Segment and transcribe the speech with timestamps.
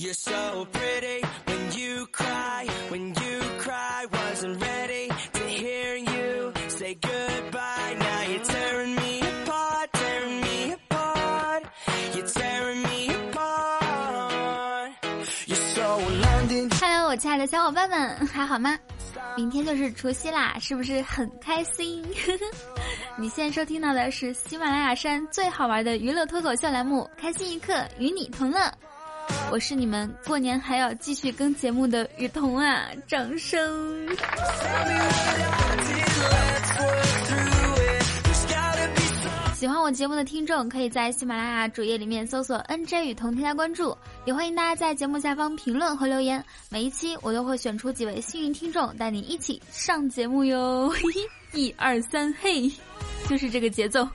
[0.00, 6.94] you're so pretty when you cry when you cry wasn't ready to hear you say
[6.94, 11.62] goodbye now you're tearing me apart tearing me apart
[12.14, 14.92] you're tearing me apart
[16.80, 18.78] hello 我亲爱的小伙伴们还好吗？
[19.36, 22.04] 明天就是除夕啦，是不是很开心？
[23.18, 28.72] 你现在收听到的是喜马拉雅山最好玩的娱乐脱口秀栏目开心一刻，与你同乐。
[29.50, 32.88] 我是你们过年还要继续更节目的雨桐啊！
[33.06, 34.06] 掌声。
[39.54, 46.44] 喜欢我节目的听众，可以在喜马拉雅主页里面搜索 “nj 雨桐”添加关注，也欢迎大家在节目下方评论和留言。
[46.68, 50.92] 每一期我都会选出几位幸运听众，带你一起上节目哟！
[51.52, 52.70] 一二三，嘿，
[53.28, 54.06] 就是这个节奏。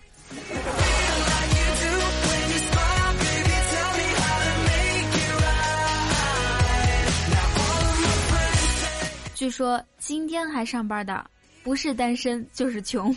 [9.44, 11.30] 据说今天还上班的，
[11.64, 13.14] 不是单身就是穷。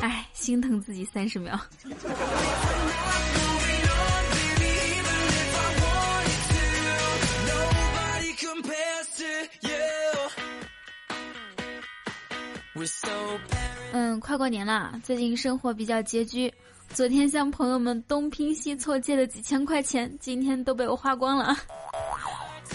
[0.00, 1.56] 哎，心疼自己三十秒。
[13.92, 16.52] 嗯，快过年了，最近生活比较拮据。
[16.88, 21.56] 昨天向朋友们东拼西凑借的几千块钱，今天都被我花光了。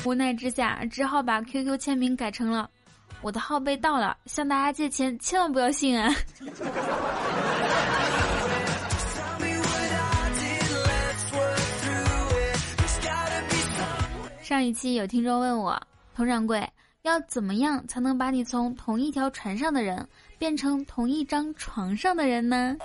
[0.06, 2.70] 无奈之下，只好把 QQ 签名改成了
[3.22, 6.14] “我的号被盗了，向大家借钱千万不要信啊！”
[14.42, 15.81] 上一期有听众问我，
[16.14, 16.67] 佟掌柜
[17.03, 20.05] 要怎么样才能把你从同一条船上的人
[20.38, 22.76] 变成同一张床上的人呢？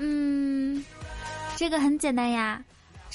[0.00, 0.84] 嗯，
[1.56, 2.62] 这个很简单呀，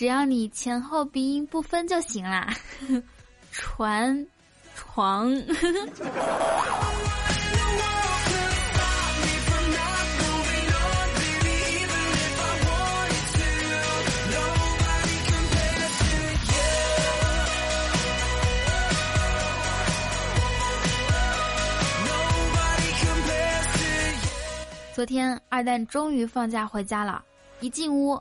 [0.02, 2.52] 只要你前后鼻音不分就行啦。
[3.54, 4.26] 船，
[4.76, 5.32] 床。
[24.96, 27.24] 昨天二蛋终于放假回家了，
[27.60, 28.20] 一进屋，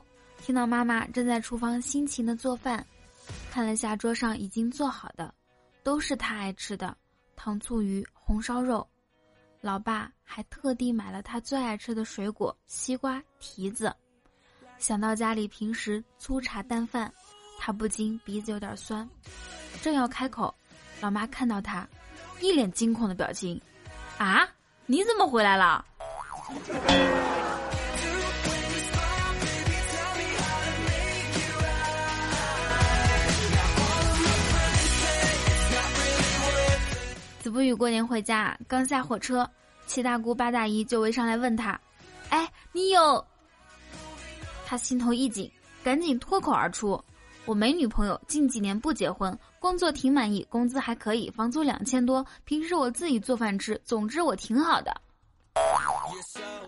[0.51, 2.85] 听到妈妈正在厨房辛勤的做饭，
[3.49, 5.33] 看了下桌上已经做好的，
[5.81, 6.93] 都是他爱吃的
[7.37, 8.85] 糖醋鱼、红烧肉，
[9.61, 13.95] 老爸还特地买了他最爱吃的水果西瓜、提子。
[14.77, 17.09] 想到家里平时粗茶淡饭，
[17.57, 19.09] 他不禁鼻子有点酸，
[19.81, 20.53] 正要开口，
[20.99, 21.87] 老妈看到他，
[22.41, 23.57] 一脸惊恐的表情，
[24.17, 24.45] 啊，
[24.85, 25.85] 你怎么回来了？
[37.61, 39.47] 子不语过年回家，刚下火车，
[39.85, 41.79] 七大姑八大姨就围上来问他
[42.29, 43.23] ：“哎，你有？”
[44.65, 45.49] 他心头一紧，
[45.83, 46.99] 赶紧脱口而出
[47.45, 54.91] ：“我没女朋友，近几年不结婚，工作挺满意，工资还可以，房租两千多，平时我自己做饭吃，总之我挺好的。”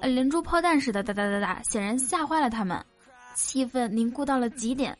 [0.04, 2.86] 连珠炮弹似的哒哒哒哒，显然吓坏了他们，
[3.34, 4.96] 气氛凝固到了极点。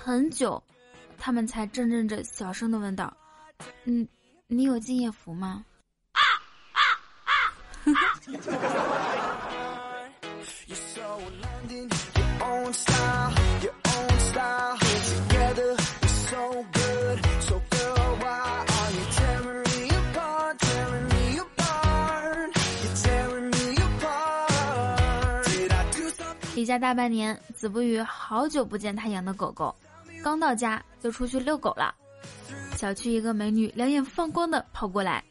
[0.00, 0.62] 很久，
[1.18, 3.12] 他们才怔怔着小声的问道
[3.82, 4.06] ：“嗯，
[4.50, 5.62] 你有敬业福吗？”
[6.12, 6.20] 啊
[6.72, 6.80] 啊
[7.26, 7.52] 啊！
[26.54, 29.76] 离家大半年，子不语好久不见他养的狗狗，
[30.24, 31.94] 刚到家就出去遛狗了。
[32.78, 35.24] 小区一个美女两眼放光的跑过来，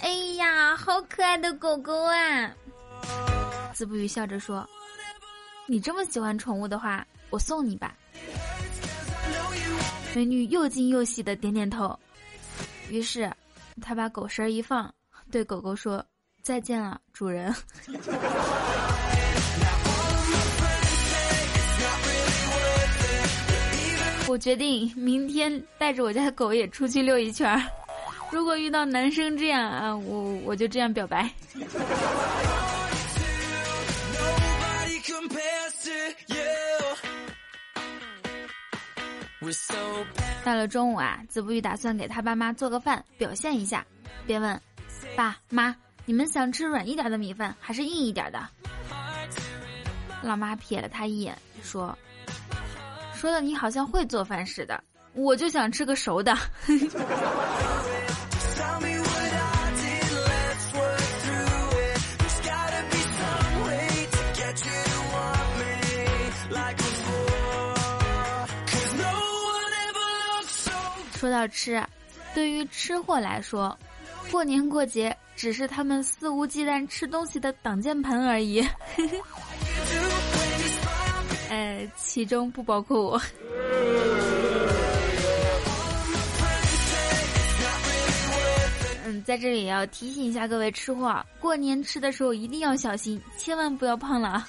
[0.00, 2.50] 哎呀，好可爱的狗狗啊！
[3.74, 4.66] 子不语笑着说
[5.68, 7.94] ：“你这么喜欢宠物的话，我送你吧。”
[10.16, 11.94] 美女又惊又喜的点点头，
[12.88, 13.30] 于是
[13.82, 14.90] 他把狗绳一放，
[15.30, 16.02] 对狗狗说
[16.42, 17.54] ：“再见了，主人。”
[24.30, 27.60] 我决定明天带着我家的狗也出去溜一圈儿。
[28.30, 31.28] 如果遇到男生这样啊，我我就这样表白。
[40.44, 43.84] 到了中午啊，子不语打算给他爸妈做个饭，表现一下。
[44.28, 44.60] 便问
[45.16, 45.74] ：“爸妈，
[46.04, 48.48] 你们想吃软一点的米饭，还是硬一点的？”
[50.22, 51.98] 老妈瞥了他一眼，说。
[53.20, 54.82] 说的你好像会做饭似的，
[55.12, 56.34] 我就想吃个熟的。
[71.12, 71.84] 说到吃，
[72.34, 73.78] 对于吃货来说，
[74.30, 78.66] 过年过节只是他们肆无忌惮吃东西的挡箭牌而已。
[81.96, 83.20] 其中不包括我。
[89.04, 94.46] 嗯，在这里也要提醒一下各位吃货，过年吃的时候一定要小心，千万不要胖了。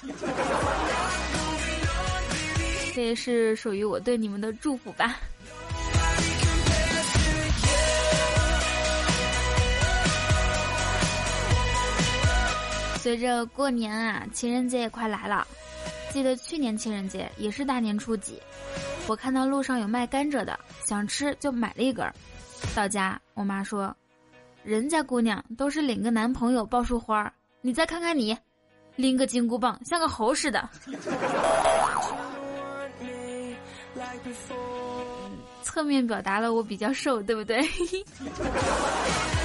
[2.94, 5.16] 这也是属于我对你们的祝福吧。
[13.00, 15.44] 随着过年啊，情人节也快来了。
[16.12, 18.38] 记得去年情人节也是大年初几，
[19.06, 22.06] 我看到路上有卖甘蔗的，想吃就买了一根。
[22.76, 23.96] 到家，我妈说
[24.62, 27.32] ：“人家姑娘都是领个男朋友抱束花儿，
[27.62, 28.36] 你再看看你，
[28.94, 30.68] 拎个金箍棒像个猴似的。”
[35.62, 37.62] 侧面表达了我比较瘦，对不对？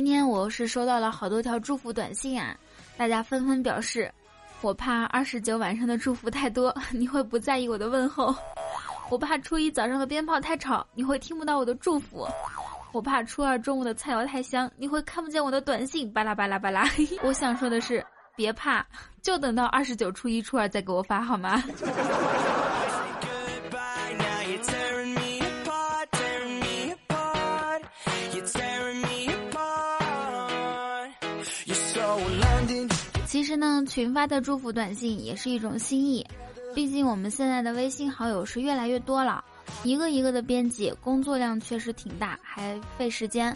[0.00, 2.56] 今天我是收到了好多条祝福短信啊，
[2.96, 4.10] 大家纷纷表示，
[4.62, 8.34] 我怕二十九晚上的祝福太多，你会不在意我的问候；
[9.10, 12.26] 我怕初一早上的鞭炮太吵，你会听不到我的祝福；
[12.92, 16.10] 我怕初二中午的菜肴太香，你会看不见我的短信。
[16.10, 16.88] 巴拉巴拉巴拉，
[17.22, 18.02] 我想说的是，
[18.34, 18.82] 别怕，
[19.20, 21.62] 就等到二十九、初一、初二再给我发好吗？
[33.50, 36.24] 其实呢，群发的祝福短信也是一种心意，
[36.72, 39.44] 毕竟我们现在的微信好友是越来越多了，
[39.82, 43.52] 一个一个的编辑，工作量确实挺大，还费时间。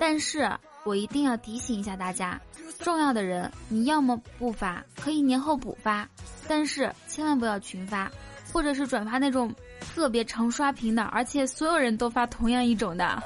[0.00, 0.50] 但是
[0.82, 2.40] 我一定要提醒一下大家，
[2.78, 6.08] 重要的人你要么不发，可以年后补发，
[6.48, 8.10] 但是千万不要群发，
[8.50, 9.54] 或者是转发那种
[9.94, 13.22] 特别常刷屏的，而且所有人都发同样一种的，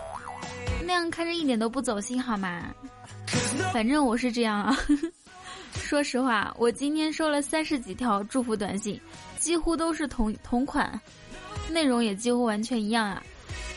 [0.85, 2.75] 那样看着一点都不走心，好吗？
[3.73, 4.77] 反正我是这样啊。
[5.87, 9.01] 说实话，我今天收了三十几条祝福短信，
[9.39, 11.01] 几乎都是同同款，
[11.71, 13.23] 内容也几乎完全一样啊。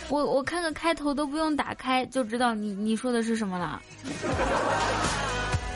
[0.09, 3.79] 我我看个开头都不用打开就知道你你说的是什么了。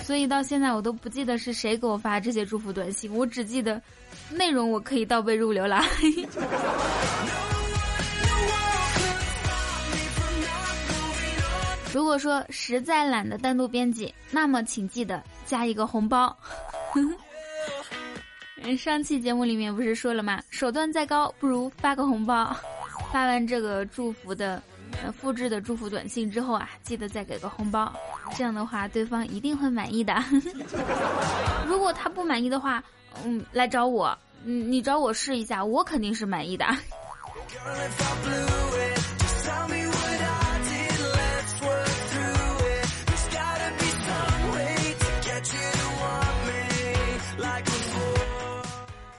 [0.04, 3.80] 所以到现在我都不记得是谁给我发这些祝福短信，我只记得
[4.32, 5.84] 内容我可以倒背如流了。
[11.94, 16.36] 如果说实在懒得单独编辑，那么请记得加一个红包。
[18.76, 20.42] 上期节目里面不是说了吗？
[20.50, 22.52] 手段再高，不如发个红包。
[23.12, 24.60] 发完这个祝福的、
[25.04, 27.94] 呃复制的祝福短信之后啊，记得再给个红包，
[28.36, 30.16] 这样的话对方一定会满意的。
[31.68, 32.84] 如果他不满意的话，
[33.24, 36.66] 嗯，来找我，嗯，你找我试一下，我肯定是满意的。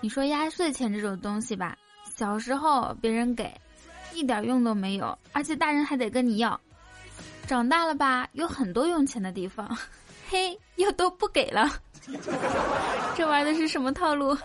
[0.05, 1.75] 你说压岁钱这种东西吧，
[2.15, 3.51] 小时候别人给，
[4.13, 6.61] 一点用都没有，而且大人还得跟你要。
[7.47, 9.67] 长大了吧，有很多用钱的地方，
[10.29, 11.81] 嘿，又都不给了。
[13.17, 14.37] 这玩的是什么套路？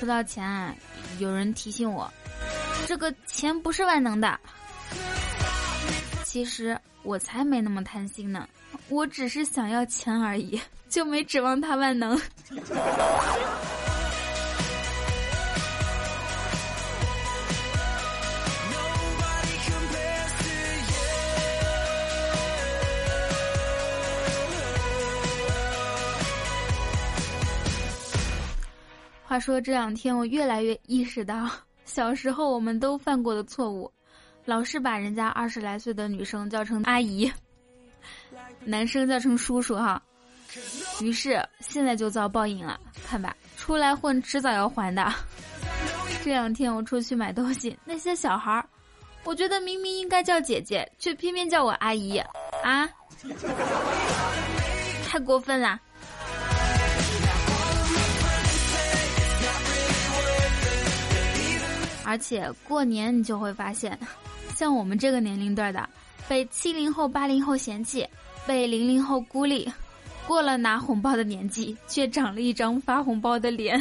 [0.00, 0.76] 说到钱，
[1.20, 2.12] 有人提醒我，
[2.88, 4.36] 这个钱不是万能的。
[6.24, 6.76] 其实
[7.08, 8.46] 我才没那么贪心呢。
[8.90, 10.60] 我只是想要钱而已，
[10.90, 12.20] 就没指望他万能。
[29.24, 31.48] 话说这两天，我越来越意识到
[31.86, 33.90] 小时候我们都犯过的错误，
[34.48, 37.30] 老是把人家二十来岁的女生叫成阿姨。
[38.64, 40.02] 男生叫成叔叔哈，
[41.02, 42.80] 于是现在就遭报应了。
[43.06, 45.12] 看吧，出来混迟早要还的。
[46.24, 48.66] 这两天我出去买东西，那些小孩儿，
[49.22, 52.16] 我觉得明明应该叫姐姐，却偏偏叫我阿姨
[52.64, 52.88] 啊。
[55.06, 55.78] 太过分了。
[62.06, 63.98] 而且过年你就会发现，
[64.58, 65.88] 像我们这个年龄段的，
[66.28, 68.04] 被七零后、八零后嫌弃，
[68.44, 69.72] 被零零后孤立，
[70.26, 73.80] 过了拿红包的年纪，却长了一张发红包的脸。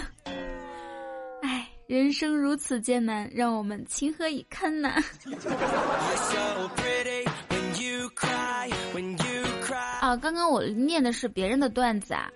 [1.42, 4.90] 唉，人生如此艰难，让我们情何以堪呢？
[10.00, 12.30] 啊，刚刚我念的是别人的段子啊，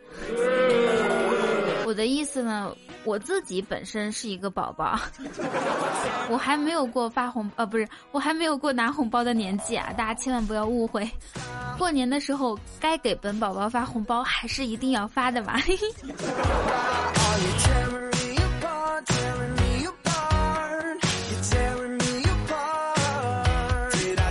[1.91, 2.74] 我的意思呢？
[3.03, 4.98] 我自己本身是一个宝宝，
[6.31, 9.91] 我还没有过发红呃，不是，我还没有过拿红包的年纪啊！
[9.98, 11.05] 大家千万不要误会，
[11.77, 15.60] 过年的时候该给本宝宝发红包还是一定要发的嘛。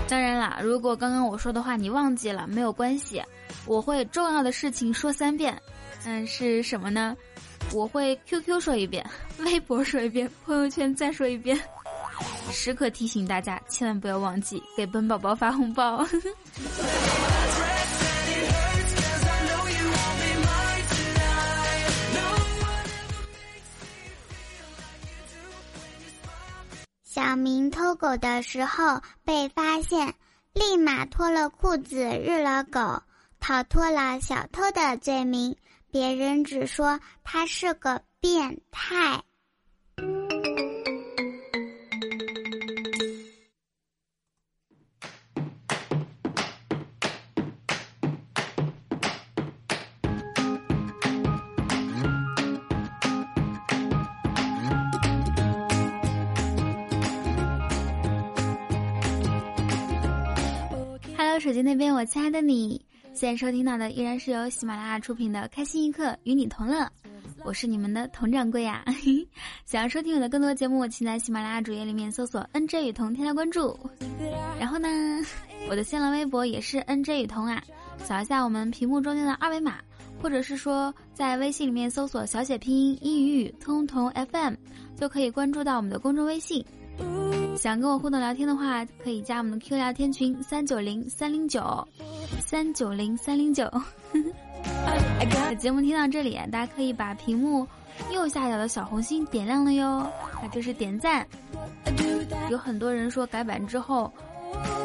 [0.09, 3.23] 当然啦，如果刚刚我说的话你忘记了，没有关系，
[3.67, 5.61] 我会重要的事情说三遍。
[6.07, 7.15] 嗯，是什么呢？
[7.73, 9.09] 我会 QQ 说一遍，
[9.39, 11.59] 微博说一遍，朋友圈再说一遍，
[12.51, 16.05] 时刻提醒大家，千万不要忘记给本宝宝发红包。
[27.05, 30.13] 小明偷狗的时候被发现，
[30.55, 33.01] 立马脱了裤子日了狗，
[33.39, 35.55] 逃脱了小偷的罪名。
[35.91, 39.23] 别人只说他是个变态。
[61.41, 62.85] 手机那边，我亲爱的你。
[63.13, 66.83] 现在收听到的依然是由喜马拉雅出品的《开心一刻与你同乐》，
[67.45, 68.85] 我是你们的佟掌柜呀。
[69.67, 73.79] 想要收听我的更多节目，请在喜马拉雅主页里面搜索 “nj 雨桐”添加关注。
[74.59, 74.89] 然后呢，
[75.69, 77.63] 我的新浪微博也是 “nj 雨桐”啊，
[77.99, 79.81] 扫一下我们屏幕中间的二维码，
[80.23, 84.55] 或者是说在微信里面搜索小写拼音英语语通通 FM，
[84.97, 86.65] 就可以关注到我们的公众微信。
[87.57, 91.87] 想跟我互动聊天的话，可以加我们的 Q 聊天群三九零三零九
[92.41, 93.71] 三九零三零九。
[95.59, 97.67] 节目听到这里，大家可以把屏幕
[98.13, 100.11] 右下角的小红心点亮了哟，
[100.43, 101.27] 那就是点赞。
[102.49, 104.11] 有很多人说改版之后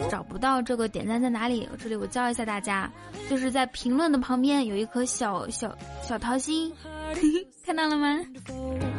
[0.10, 2.92] 找不到这个点赞在哪里，这里我教一下大家，
[3.30, 6.74] 就是在评论的旁边有一颗小小小桃心，
[7.66, 8.20] 看到了吗？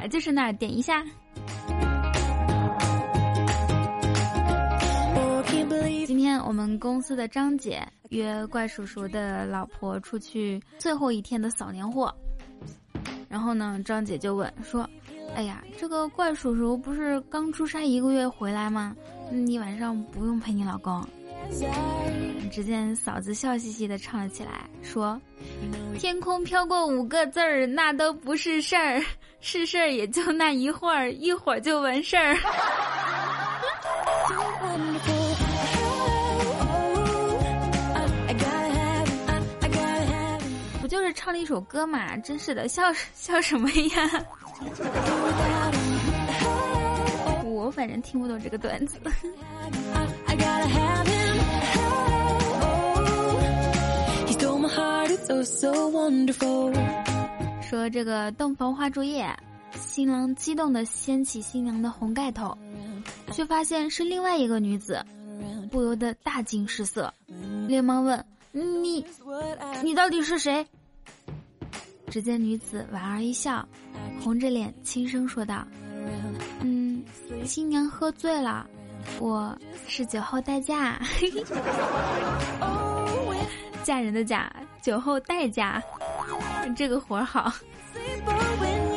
[0.03, 1.05] 啊，就是那儿点一下。
[6.37, 12.15] 天我们公司的张姐约怪叔叔的老婆出去最后一天的扫年货，
[13.27, 14.87] 然后呢，张姐就问说
[15.35, 18.95] ：“哎呀，这个怪叔叔不是刚出差一个月回来吗？
[19.31, 21.03] 你晚上不用陪你老公。”
[22.53, 25.19] 只见嫂子笑嘻嘻的唱了起来，说
[25.99, 29.03] ：“天空飘过五个字儿，那都不是事儿，
[29.41, 32.37] 是事儿也就那一会儿，一会儿就完事儿。”
[41.07, 42.17] 就是唱了一首歌嘛？
[42.17, 42.83] 真是的，笑
[43.15, 44.11] 笑什么呀？
[47.45, 48.99] 我反正听不懂这个段子。
[57.63, 59.33] 说这个洞房花烛夜，
[59.79, 62.59] 新郎激动的掀起新娘的红盖头，
[63.31, 65.01] 却发现是另外一个女子，
[65.71, 67.15] 不由得大惊失色，
[67.69, 68.27] 连忙问。
[68.51, 69.05] 你，
[69.85, 70.67] 你到底是谁？
[72.11, 73.67] 只见女子莞尔一笑，
[74.23, 75.67] 红着脸轻声说道
[76.63, 77.03] ：“嗯，
[77.45, 78.67] 新娘喝醉了，
[79.21, 80.99] 我是酒后代驾，
[83.83, 85.83] 嫁人的嫁，酒后代驾，
[86.77, 87.53] 这个活儿好。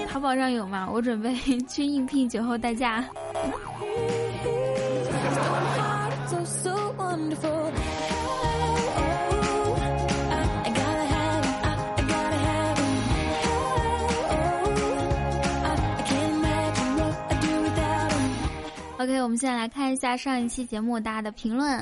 [0.07, 0.87] 淘宝上有吗？
[0.91, 1.35] 我准备
[1.67, 3.03] 去应聘酒后代驾。”
[19.09, 21.79] OK，我们现在来看一下上一期节目大家的评论，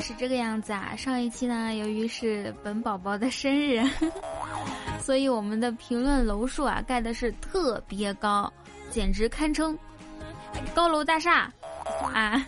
[0.00, 0.96] 是这个样子啊。
[0.96, 3.86] 上一期呢，由于是本宝宝的生日，
[4.98, 8.50] 所以我们的评论楼数啊盖的是特别高，
[8.88, 9.78] 简直堪称
[10.74, 11.52] 高楼大厦
[12.14, 12.42] 啊。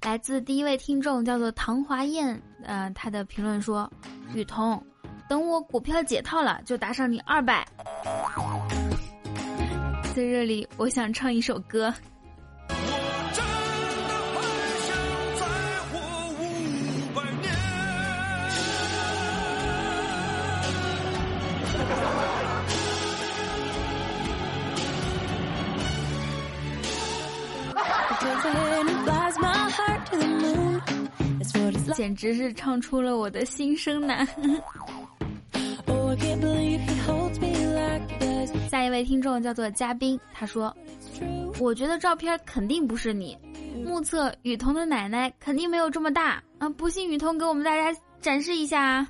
[0.00, 3.92] 来自第一位听众叫做唐华燕，呃，他的评论说
[4.32, 4.82] ：“雨桐，
[5.28, 7.66] 等我股票解套了，就打赏你二百。”
[10.14, 11.94] 在这里，我想唱一首歌。
[31.94, 34.24] 简直是唱出了我的心声呐！
[38.70, 40.74] 下一位听众叫做嘉宾，他说
[41.58, 43.36] ：“我觉得照片肯定不是你，
[43.84, 46.68] 目测雨桐的奶奶肯定没有这么大啊！
[46.70, 49.08] 不信雨桐给我们大家展示一下啊！”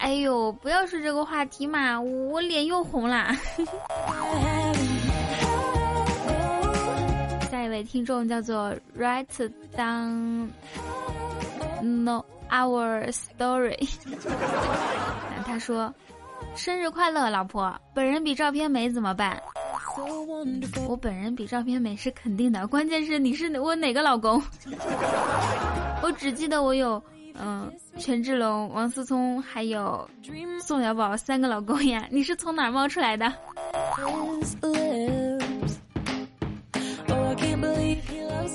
[0.00, 3.32] 哎呦，不要说这个话题嘛，我脸又红了。
[7.50, 10.48] 下一位听众叫做 Write down
[11.82, 13.88] no our story，
[15.44, 15.92] 他说
[16.56, 17.74] ：“生日快乐，老婆！
[17.92, 19.40] 本人比照片美怎么办？
[20.88, 24.42] 我本人比照片美是肯定的，关键是你是我哪个老公？
[26.02, 27.02] 我只记得我有。”
[27.34, 30.06] 嗯，权志龙、王思聪还有
[30.60, 33.32] 宋小宝三个老公呀，你是从哪儿冒出来的？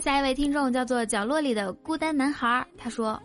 [0.07, 3.21] 下一位听众叫做角落里的孤单男孩，他说：“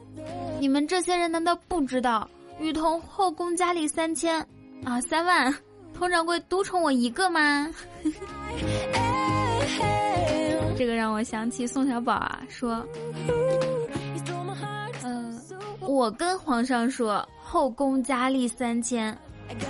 [0.58, 4.44] 你们这些人难道不知道雨桐后宫佳丽三千
[4.84, 5.54] 啊三万，
[5.94, 7.72] 佟掌柜独宠我一个吗？”
[10.76, 12.84] 这个让我想起宋小宝啊，说。
[15.04, 15.40] 嗯
[15.82, 19.16] 我跟皇上说后宫佳丽三千，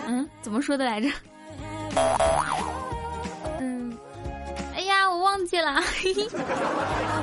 [0.06, 1.10] 嗯，怎么说的来着？
[5.52, 5.82] 嗯，哎呀，
[6.64, 7.22] 我忘记了。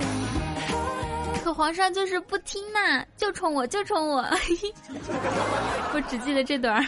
[1.44, 4.18] 可皇上就是不听呐，就宠我，就宠我。
[5.94, 6.86] 我只记得这段儿。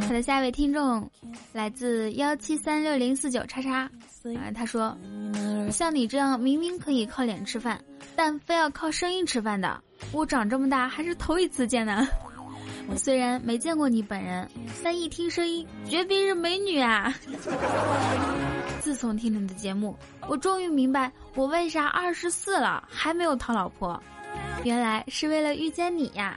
[0.00, 1.08] 他的下一位听众。
[1.52, 4.96] 来自幺七三六零四九叉叉，啊，他说
[5.70, 7.78] ：“像你这样明明可以靠脸吃饭，
[8.14, 12.06] 但非要靠声音吃饭的，我长这么大还是头一次见呢。
[12.88, 14.48] 我虽然没见过你本人，
[14.82, 17.14] 但一听声音绝逼是美女啊！
[18.80, 19.96] 自从听你的节目，
[20.28, 24.00] 我终于明白我为啥二十四了还没有讨老婆，
[24.64, 26.36] 原来是为了遇见你呀！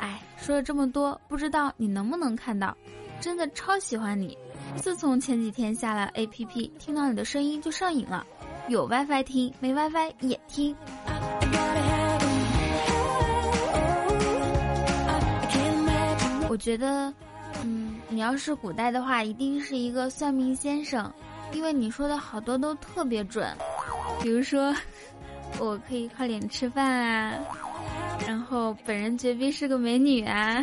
[0.00, 2.76] 哎，说了这么多，不知道你能不能看到。”
[3.20, 4.38] 真的超喜欢你，
[4.76, 8.24] 自从前几天下了 APP，听到你的声音就上瘾了，
[8.68, 10.76] 有 WiFi 听，没 WiFi 也听。
[16.50, 17.12] 我觉得，
[17.64, 21.10] 嗯，你要是古代的话，一定是一个算命先生，
[21.52, 23.46] 因为你说的好多都特别准，
[24.22, 24.74] 比如说，
[25.58, 27.38] 我可以靠脸吃饭啊，
[28.26, 30.62] 然后本人绝逼是个美女啊。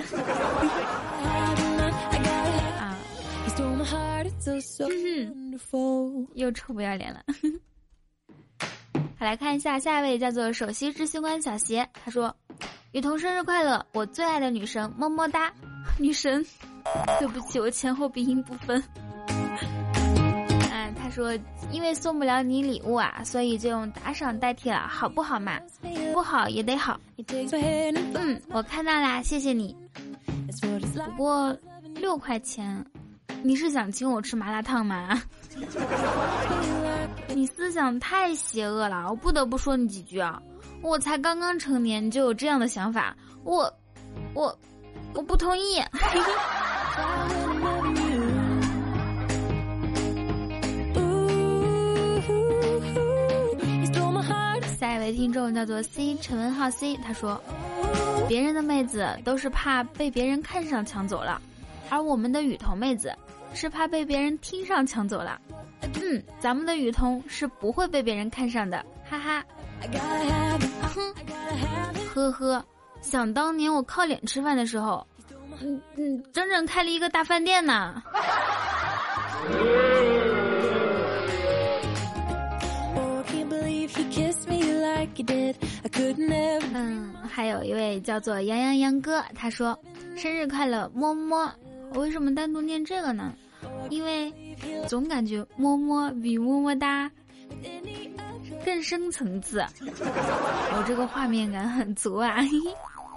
[2.79, 2.95] 啊
[6.35, 7.23] 又臭不要脸了。
[9.17, 11.87] 好，来看一下下一位，叫做首席执行官小邪。
[12.03, 12.35] 他说
[12.91, 15.51] ：“雨桐生日快乐，我最爱的女神，么么哒，
[15.97, 16.45] 女神。”
[17.19, 18.83] 对不起，我前后鼻音不分。
[21.01, 21.31] 他说
[21.71, 25.59] ：“因为送不了你礼物啊，所以就用打赏代替了，好不好嘛？
[26.11, 26.99] 不好也得好。”
[28.15, 29.75] 嗯，我看到啦，谢谢你。
[31.15, 31.55] 不过
[31.95, 32.85] 六块钱。
[33.43, 35.21] 你是想请我吃麻辣烫吗？
[37.33, 40.41] 你思想太邪恶了，我不得不说你几句啊！
[40.81, 43.71] 我才刚刚成年，你就有这样的想法，我，
[44.33, 44.57] 我，
[45.13, 45.81] 我不同意。
[54.77, 57.41] 下一位听众叫做 C 陈文浩 C，他说
[58.27, 61.41] ：“别人的妹子都是怕被别人看上抢走了，
[61.89, 63.11] 而我们的雨桐妹子。”
[63.55, 65.39] 是怕被别人听上抢走了，
[66.03, 69.43] 嗯，咱们的雨桐是不会被别人看上的，哈哈。
[70.93, 71.15] 哼，
[72.13, 72.65] 呵呵，
[73.01, 75.07] 想当年我靠脸吃饭的时候，
[75.61, 78.03] 嗯嗯，整整开了一个大饭店呢。
[86.73, 89.79] 嗯，还有一位叫做杨洋杨哥，他说
[90.17, 91.53] 生日快乐，么么。
[91.93, 93.31] 我为什么单独念这个呢？
[93.89, 94.33] 因为
[94.87, 97.09] 总感觉摸摸比么么哒
[98.63, 102.37] 更深层次，我这个画面感很足啊！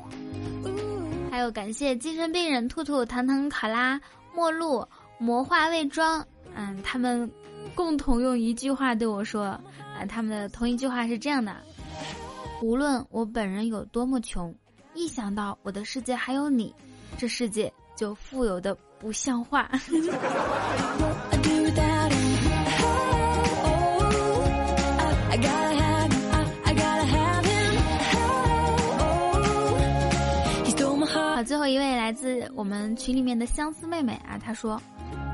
[1.30, 4.00] 还有感谢精神病人兔兔、糖糖、考拉、
[4.34, 4.84] 陌路、
[5.18, 7.30] 魔化伪装，嗯，他们
[7.74, 9.60] 共同用一句话对我说，啊，
[10.08, 11.56] 他们的同一句话是这样的：
[12.62, 14.54] 无论我本人有多么穷，
[14.94, 16.74] 一想到我的世界还有你，
[17.16, 19.68] 这世界就富有的不像话。
[31.10, 34.80] 好，最后一位来自我们群里面的相思妹妹啊，她说：“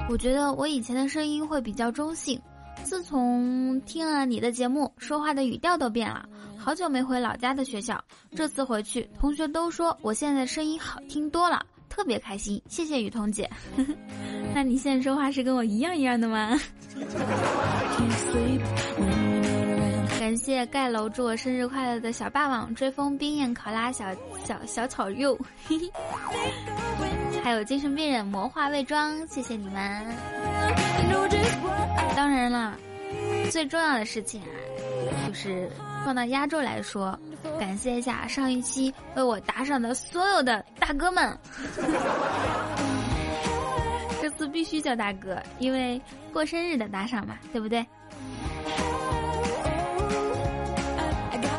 [0.09, 2.41] 我觉得我以前的声音会比较中性，
[2.85, 6.27] 自从听了你的节目，说话的语调都变了。
[6.57, 8.01] 好久没回老家的学校，
[8.37, 12.61] 这次回去，同学都说我现在声音好听多了，特别开心。
[12.69, 13.49] 谢谢雨桐姐。
[14.55, 16.59] 那你现在说话是跟我一样一样的吗？”
[20.19, 24.07] 感谢盖楼祝我生日快乐的小霸王追风冰焰考拉小
[24.43, 25.39] 小小草肉，
[27.45, 30.07] 还有精神病人魔化伪装，谢谢你们。
[32.17, 32.75] 当然了，
[33.51, 34.49] 最重要的事情啊，
[35.29, 35.69] 就是
[36.07, 37.19] 放到压轴来说，
[37.61, 41.39] 感谢一下上一期为我打赏的所有的大哥们。
[44.21, 46.01] 这次必须叫大哥，因为
[46.33, 47.85] 过生日的打赏嘛，对不对？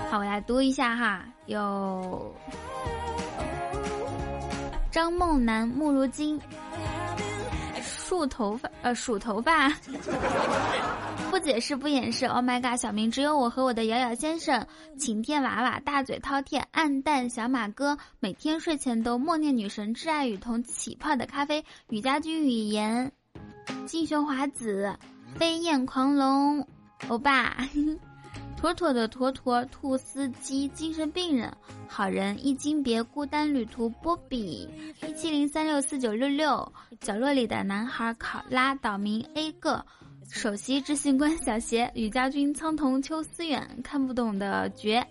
[0.10, 2.34] 好我来读一下哈，有
[4.90, 6.40] 张梦楠、慕如金、
[8.16, 9.68] 竖头发呃数头发，
[11.30, 12.26] 不解释不掩饰。
[12.26, 12.80] Oh my god！
[12.80, 14.66] 小明只有我和我的瑶瑶先生，
[14.98, 23.12] 晴天娃娃，大嘴饕餮，暗淡小马哥，每天睡前都默念女神挚爱雨桐，起泡的咖啡，雨家军语言，
[23.86, 24.96] 金熊华子，
[25.36, 26.66] 飞燕狂龙，
[27.10, 27.58] 欧巴。
[28.58, 31.56] 妥妥的妥妥兔司机，精神病人，
[31.88, 34.68] 好人一金别孤单旅途，波比
[35.06, 39.86] 一七零三六四九六六，角落里的男孩考拉岛民 A 个，
[40.30, 45.06] 首席执行官小邪，吕家军苍桐秋思远，看不懂的绝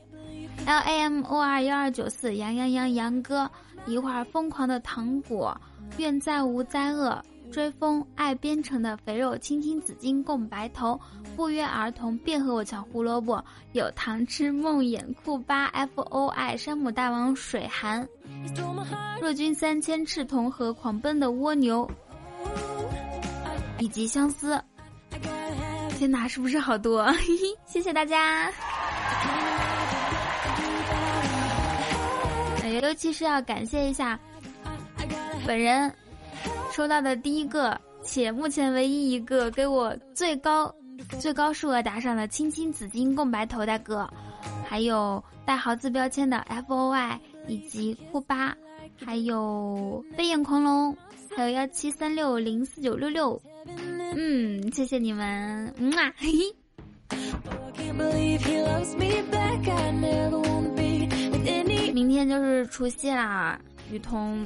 [0.66, 3.48] ，L A M O R 幺二九四杨洋洋杨哥，
[3.86, 5.56] 一会儿疯狂的糖果，
[5.98, 7.22] 愿再无灾厄。
[7.52, 11.00] 追风爱编程的肥肉青青紫金共白头
[11.36, 18.06] 不约而同便和我抢胡萝卜有糖吃梦魇酷巴 F O I 山姆大王水寒
[19.20, 21.88] 若君三千赤瞳和狂奔的蜗牛
[23.78, 24.62] 以及相思，
[25.98, 27.06] 天哪，是不是好多？
[27.66, 28.50] 谢谢大家。
[32.82, 34.18] 尤其是要感谢一下
[35.46, 35.92] 本人。
[36.74, 40.74] 收到的第一个，且目前唯一一个给我最高
[41.20, 44.10] 最高数额打赏的青青紫金共白头大哥，
[44.66, 48.56] 还有带豪字标签的 F O Y 以及酷巴，
[48.96, 50.96] 还有飞燕狂龙，
[51.36, 53.40] 还有幺七三六零四九六六，
[54.16, 56.56] 嗯，谢谢你们，嗯啊，嘿嘿。
[61.92, 63.56] 明天就是除夕啦，
[63.92, 64.44] 雨桐，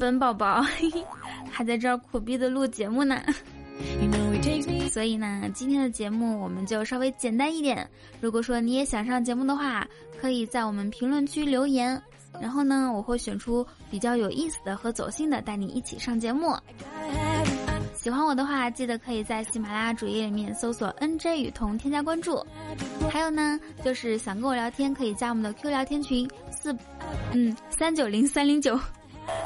[0.00, 0.62] 本宝宝。
[0.62, 1.04] 嘿嘿
[1.56, 3.22] 还在这儿苦逼的录节目呢，
[4.92, 7.88] 所以呢，今天的节目我们就稍微简单一点。
[8.20, 9.88] 如果说你也想上节目的话，
[10.20, 11.98] 可以在我们评论区留言，
[12.42, 16.54] 然后呢，我会选出比较有意思的和走心的，带你一起上节目。
[17.94, 22.46] 喜欢我的话，记得可以在喜马拉雅主页里面搜索 “nj 雨桐”添加关注。
[23.10, 26.76] 还有呢，就是想跟我聊天，可以加我们的 Q 聊天群四，
[27.32, 28.78] 嗯，三九零三零九。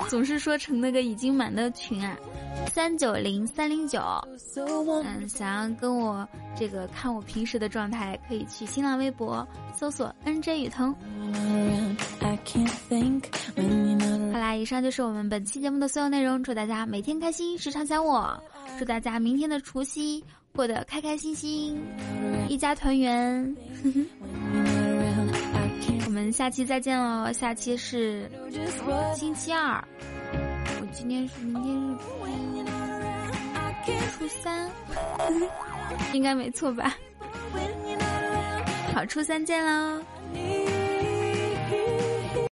[0.09, 2.16] 总是说成那个已经满的群啊，
[2.73, 4.01] 三九零三零九。
[4.57, 10.95] 嗯，想要跟我这个看我平时的状态，可以去新浪微博搜索 NJ 雨桐。
[14.33, 16.43] 好啦，以上就是我们本期节目的所有内容。
[16.43, 18.38] 祝大家每天开心，时常想我。
[18.79, 21.79] 祝大家明天的除夕过得开开心心，
[22.49, 23.57] 一家团圆。
[23.85, 24.60] 我
[26.33, 27.33] 下期再见喽！
[27.33, 28.31] 下期是
[29.14, 29.83] 星期二，
[30.81, 31.75] 我今天是明天
[33.85, 34.71] 是初三，
[36.12, 36.95] 应该没错吧？
[38.95, 40.03] 好，初三见喽！